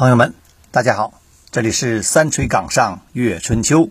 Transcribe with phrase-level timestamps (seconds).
[0.00, 0.32] 朋友们，
[0.70, 1.12] 大家好，
[1.50, 3.90] 这里是三锤岗上月春秋。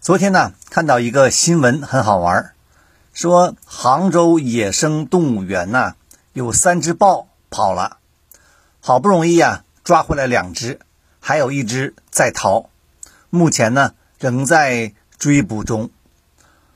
[0.00, 2.52] 昨天呢，看到一个新闻，很好玩，
[3.12, 5.94] 说杭州野生动物园呐，
[6.32, 7.96] 有三只豹跑了，
[8.78, 10.78] 好不容易呀抓回来两只，
[11.18, 12.70] 还有一只在逃，
[13.30, 15.90] 目前呢仍在追捕中。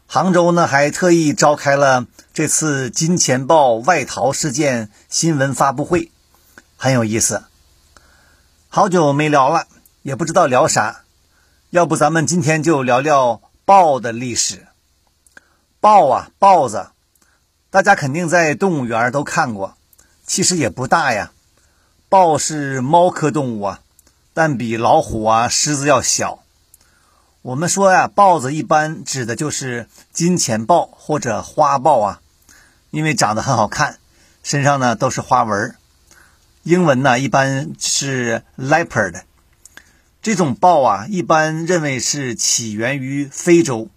[0.09, 6.11] 杭州呢还特意召开了这次金钱豹外逃事件新闻发布会，
[6.77, 7.45] 很有意思。
[8.75, 9.69] 好久没聊了，
[10.03, 11.05] 也不知道聊啥，
[11.71, 14.67] 要不咱们今天就聊聊豹的历史。
[15.81, 16.89] 豹啊，豹子，
[17.71, 19.77] 大家肯定在动物园都看过，
[20.27, 21.31] 其实也不大呀。
[22.09, 23.81] 豹是猫科动物啊，
[24.33, 26.41] 但比老虎啊、狮子要小。
[27.43, 32.21] 我们说呀，豹子一般指的就是金钱豹或者花豹啊，
[32.91, 34.01] 因为长得很好看，
[34.43, 35.77] 身上呢都是花纹儿。
[36.65, 39.25] 英文呢一般是 leopard，
[40.23, 43.91] 这种豹啊一般认为是起源于非洲，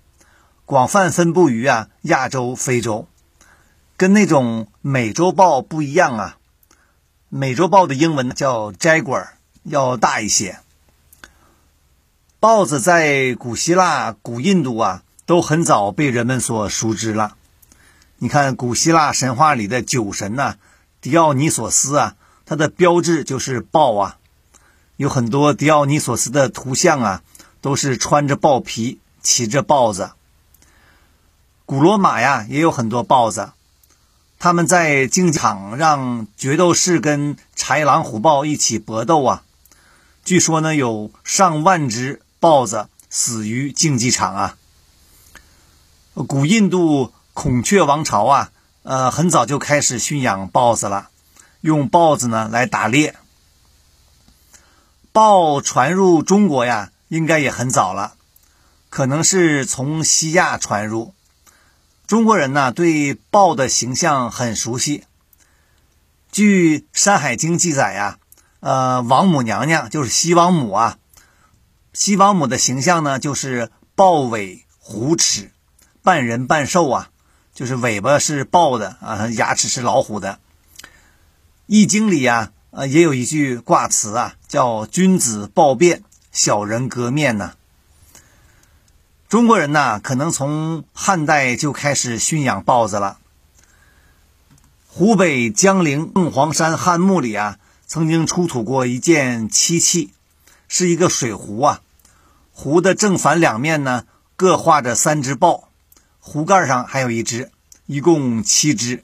[0.65, 3.07] 广泛分布于啊亚洲、非洲，
[3.95, 6.37] 跟那种美洲豹不一样啊。
[7.29, 9.27] 美洲豹的英文叫 jaguar，
[9.63, 10.59] 要大一些。
[12.41, 17.37] 豹子在古希腊、古印度啊都很早被人们所熟知了。
[18.17, 20.57] 你看古希腊神话里的酒神呐，
[20.99, 22.16] 狄奥尼索斯啊。
[22.49, 24.17] 它的标志就是豹啊，
[24.95, 27.21] 有很多迪奥尼索斯的图像啊，
[27.59, 30.11] 都是穿着豹皮，骑着豹子。
[31.65, 33.51] 古罗马呀也有很多豹子，
[34.39, 39.43] 他们在竞技场让决斗士跟豺狼虎豹一起搏斗啊。
[40.23, 44.57] 据说呢，有上万只豹子死于竞技场啊。
[46.13, 48.51] 古印度孔雀王朝啊，
[48.83, 51.09] 呃，很早就开始驯养豹子了。
[51.67, 53.13] 用豹子呢来打猎，
[55.11, 58.13] 豹传入中国呀，应该也很早了，
[58.89, 61.13] 可能是从西亚传入。
[62.07, 65.03] 中国人呢对豹的形象很熟悉。
[66.31, 68.17] 据《山海经》记载呀，
[68.61, 70.97] 呃，王母娘娘就是西王母啊，
[71.91, 75.51] 西王母的形象呢就是豹尾虎齿，
[76.01, 77.09] 半人半兽啊，
[77.53, 80.39] 就是尾巴是豹的啊，牙齿是老虎的。
[81.67, 86.01] 易经里啊，呃，也有一句卦辞啊，叫“君子豹变，
[86.31, 87.55] 小人革面”呢。
[89.27, 93.17] 中国人呢，可能从汉代就开始驯养豹子了。
[94.87, 100.13] 湖北江陵凤凰山汉墓里啊，曾经出土过一件漆器，
[100.69, 101.81] 是一个水壶啊。
[102.53, 104.05] 壶的正反两面呢，
[104.37, 105.67] 各画着三只豹，
[106.21, 107.51] 壶盖上还有一只，
[107.87, 109.03] 一共七只。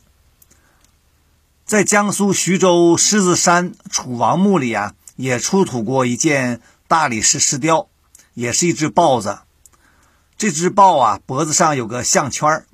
[1.73, 7.87] 在江苏徐州狮子山楚王墓里啊，也出土过一件大理石石雕，
[8.35, 9.39] 也是一只豹子。
[10.37, 12.65] 这只豹啊，脖子上有个项圈儿，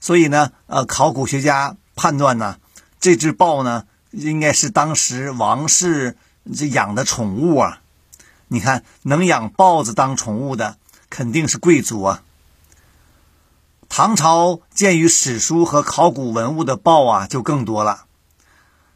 [0.00, 2.56] 所以呢，呃，考古学家判断呢，
[2.98, 6.16] 这只豹呢，应该是当时王室
[6.56, 7.82] 这养的宠物啊。
[8.48, 10.78] 你看，能养豹子当宠物的，
[11.10, 12.22] 肯定是贵族啊。
[13.90, 18.06] 唐朝鉴于史书和考古文物的豹啊，就更多了。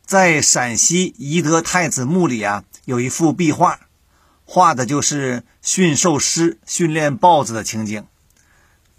[0.08, 3.78] 在陕西宜德太子墓里啊，有一幅壁画，
[4.46, 8.06] 画的就是驯兽师训练豹子的情景。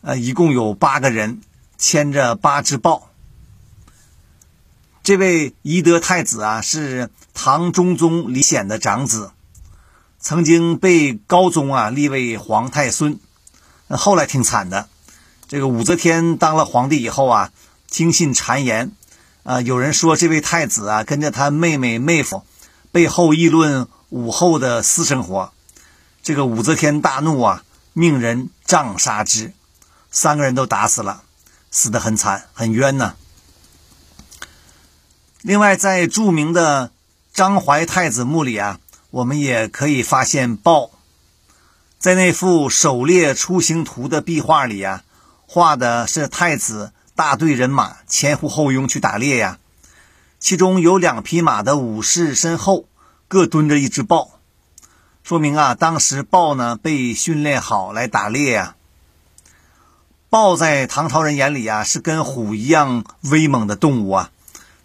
[0.01, 1.41] 呃，一共有八个人
[1.79, 3.09] 牵着八只豹。
[5.01, 9.31] 这位宜德太子啊，是唐中宗李显的长子，
[10.19, 13.19] 曾经被高宗啊立为皇太孙，
[13.87, 14.87] 后来挺惨的。
[15.47, 17.51] 这个武则天当了皇帝以后啊，
[17.89, 18.91] 听信谗言，
[19.49, 22.43] 啊，有人说这位太子啊跟着他妹妹妹夫，
[22.91, 25.51] 背后议论武后的私生活，
[26.21, 29.53] 这个武则天大怒啊，命人杖杀之，
[30.11, 31.23] 三个人都打死了，
[31.71, 33.15] 死得很惨，很冤呐。
[35.41, 36.91] 另外，在著名的
[37.33, 38.79] 张怀太子墓里啊，
[39.09, 40.91] 我们也可以发现豹，
[41.97, 45.01] 在那幅狩猎出行图的壁画里啊。
[45.47, 49.60] 画的是太子大队人马前呼后拥去打猎呀，
[50.39, 52.86] 其中有两匹马的武士身后
[53.27, 54.39] 各蹲着一只豹，
[55.21, 58.77] 说明啊，当时豹呢被训练好来打猎呀。
[60.30, 64.31] 豹在唐朝人眼里啊是跟虎一样威猛的动物啊，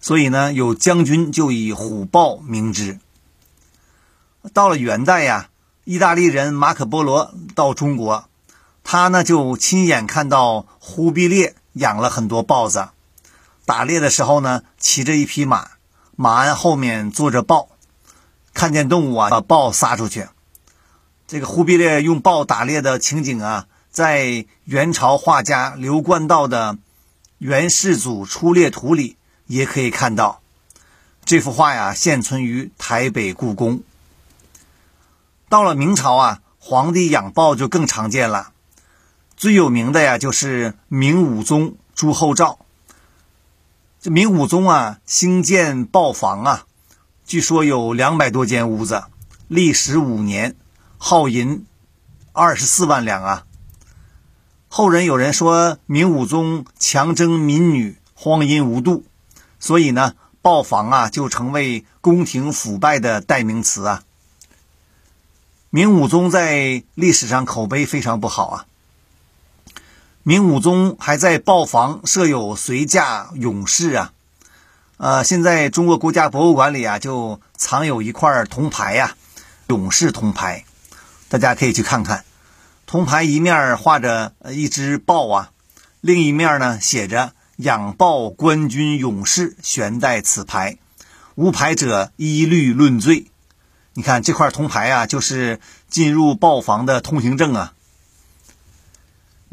[0.00, 2.98] 所以呢有将军就以虎豹名之。
[4.52, 5.50] 到了元代呀，
[5.84, 8.28] 意大利人马可波罗到中国。
[8.82, 12.88] 他呢就亲眼看到忽必烈养了很多豹子，
[13.64, 15.70] 打猎的时候呢骑着一匹马，
[16.16, 17.68] 马鞍后面坐着豹，
[18.52, 20.28] 看见动物啊，把豹撒出去。
[21.26, 26.74] 这个忽必烈用豹打猎的情景啊，在元朝画家刘冠道的
[27.38, 29.16] 《元世祖出猎图》里
[29.46, 30.40] 也可以看到。
[31.24, 33.82] 这幅画呀，现存于台北故宫。
[35.48, 38.52] 到了明朝啊，皇帝养豹就更常见了。
[39.36, 42.58] 最有名的呀，就是明武宗朱厚照。
[44.00, 46.66] 这明武宗啊，兴建豹房啊，
[47.24, 49.04] 据说有两百多间屋子，
[49.48, 50.56] 历时五年。
[50.96, 51.66] 耗银
[52.32, 53.44] 二十四万两啊！
[54.68, 59.04] 后人有人说明武宗强征民女，荒淫无度，
[59.60, 64.02] 所以呢，豹房啊就成为宫廷腐败的代名词啊。
[65.68, 68.66] 明武宗在历史上口碑非常不好啊。
[70.26, 74.12] 明武宗还在豹房设有随驾勇士啊，
[74.96, 79.16] 呃，现在中国国家博物馆里啊就藏有一块铜牌呀，
[79.66, 80.64] 勇士铜牌。
[81.28, 82.24] 大家可以去看看，
[82.86, 85.50] 铜牌一面画着一只豹啊，
[86.00, 90.78] 另一面呢写着“养豹官军勇士悬带此牌，
[91.34, 93.26] 无牌者一律论罪”。
[93.92, 95.60] 你看这块铜牌啊，就是
[95.90, 97.74] 进入豹房的通行证啊。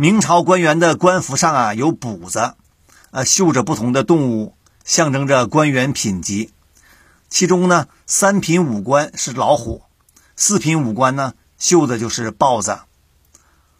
[0.01, 2.55] 明朝官员的官服上啊有补子，
[3.11, 6.51] 呃，绣着不同的动物，象征着官员品级。
[7.29, 9.83] 其中呢，三品武官是老虎，
[10.35, 11.35] 四品武官呢。
[11.59, 12.79] 绣的就是豹子。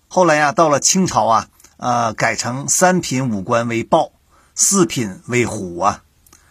[0.07, 1.47] 后来呀，到了清朝啊，
[1.77, 4.11] 呃，改成三品武官为豹，
[4.53, 6.03] 四品为虎啊。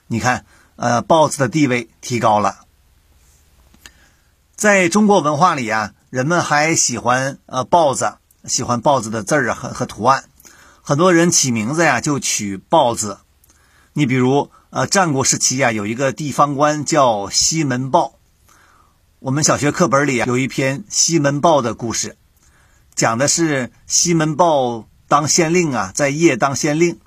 [0.09, 0.45] 你看，
[0.75, 2.65] 呃，豹子的地位提高了。
[4.57, 8.15] 在中国文化里啊，人们还喜欢呃豹子，
[8.45, 10.25] 喜欢豹子的字儿啊和和图案。
[10.83, 13.19] 很多人起名字呀，就取豹子。
[13.93, 18.15] 你比如，呃，战国时期呀，有一个地方官叫西门豹。
[19.19, 22.17] 我们小学课本里啊有一篇西门豹的故事，
[22.95, 26.99] 讲的是西门豹当县令啊，在邺当县令，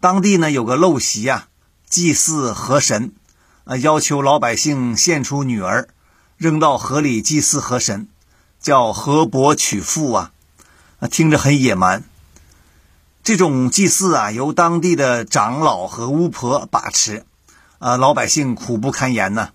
[0.00, 1.48] 当地呢有个陋习啊，
[1.88, 3.12] 祭祀河神，
[3.64, 5.88] 啊要求老百姓献出女儿，
[6.36, 8.08] 扔到河里祭祀河神，
[8.58, 10.32] 叫河伯娶妇啊，
[10.98, 12.04] 啊听着很野蛮。
[13.22, 17.24] 这种祭祀啊由当地的长老和巫婆把持，
[17.78, 19.50] 啊老百姓苦不堪言呢。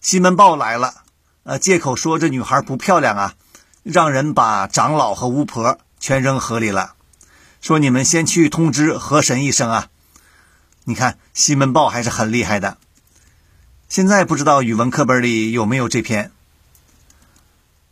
[0.00, 1.02] 西门豹来了，
[1.42, 3.34] 呃，借口说这女孩不漂亮啊，
[3.82, 6.94] 让人把长老和巫婆全扔河里了，
[7.60, 9.88] 说你们先去通知河神一声啊。
[10.84, 12.78] 你看西门豹还是很厉害的。
[13.88, 16.30] 现在不知道语文课本里有没有这篇，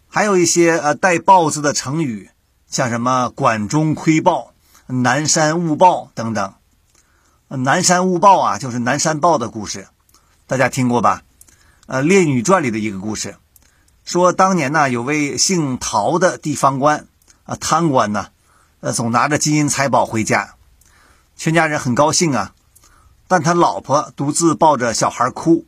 [0.09, 2.31] 还有一些呃带“豹”字的成语，
[2.69, 4.53] 像什么“管中窥豹
[4.87, 6.55] ”“南山误报”等等。
[7.49, 9.87] 南山误报啊，就是南山豹的故事，
[10.47, 11.23] 大家听过吧？
[11.87, 13.37] 呃，《列女传》里的一个故事，
[14.05, 17.07] 说当年呢，有位姓陶的地方官
[17.45, 18.31] 啊，贪官呢，
[18.81, 20.57] 呃，总拿着金银财宝回家，
[21.37, 22.53] 全家人很高兴啊，
[23.29, 25.65] 但他老婆独自抱着小孩哭，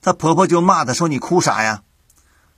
[0.00, 1.82] 他婆婆就骂他说：“你哭啥呀？”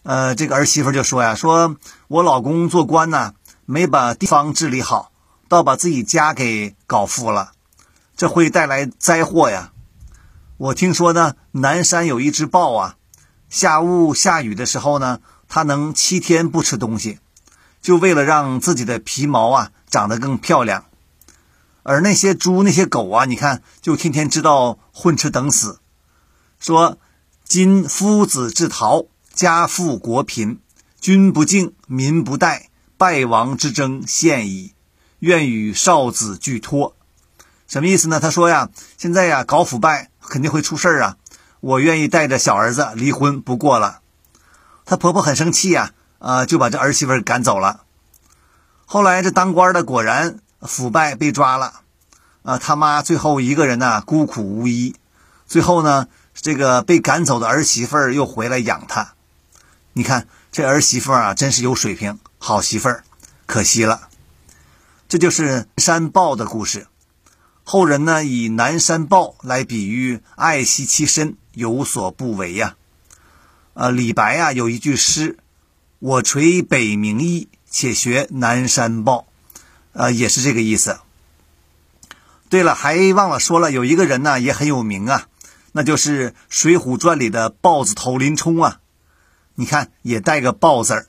[0.04, 1.76] 呃，这个儿媳妇就说呀：“说
[2.08, 3.34] 我老公做官呢，
[3.66, 5.12] 没把地方治理好，
[5.48, 7.52] 倒把自己家给搞富了，
[8.16, 9.72] 这会带来灾祸呀。”
[10.58, 12.96] 我听说呢，南山有一只豹啊，
[13.50, 17.18] 下雾下雨的时候呢，它能七天不吃东西，
[17.82, 20.86] 就为了让自己的皮毛啊长得更漂亮。
[21.82, 25.80] 而那些猪、那些狗啊，你看，就天天知道混吃等死。
[26.58, 26.98] 说
[27.44, 29.04] 今夫子之逃，
[29.34, 30.60] 家富国贫，
[30.98, 34.74] 君不敬，民不待，败亡之争现矣。
[35.20, 36.94] 愿与少子俱脱。
[37.66, 38.20] 什么意思呢？
[38.20, 40.10] 他说呀，现在呀搞腐败。
[40.28, 41.16] 肯定会出事儿啊！
[41.60, 44.00] 我愿意带着小儿子离婚不过了。
[44.84, 47.84] 她婆婆很生气呀，呃，就把这儿媳妇赶走了。
[48.86, 51.82] 后来这当官的果然腐败被抓了，
[52.42, 54.96] 啊，他妈最后一个人呢孤苦无依，
[55.46, 59.14] 最后呢这个被赶走的儿媳妇又回来养他。
[59.92, 63.04] 你看这儿媳妇啊，真是有水平，好媳妇儿，
[63.46, 64.08] 可惜了。
[65.08, 66.86] 这就是山豹的故事。
[67.64, 72.76] 后人呢以南山豹来比喻爱惜其身，有所不为呀。
[73.74, 75.38] 呃，李白啊有一句诗
[75.98, 79.26] ：“我垂北冥翼，且学南山豹。”
[79.92, 80.98] 呃，也是这个意思。
[82.48, 85.26] 对了，还忘了说了，有一个人呢也很有名啊，
[85.72, 88.80] 那就是《水浒传》里的豹子头林冲啊。
[89.54, 91.06] 你看，也带个豹字儿。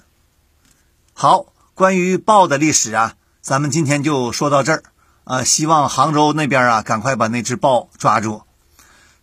[1.20, 4.84] 好，关于豹的历史啊，咱们今天就说到这儿。
[5.24, 8.44] 啊，希望杭州那边啊，赶快把那只豹抓住。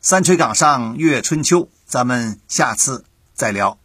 [0.01, 3.79] 三锤岗上阅春秋，咱们下次再聊。